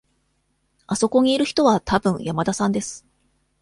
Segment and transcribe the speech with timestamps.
[0.87, 3.05] あそこにいる人はたぶん山田さんです。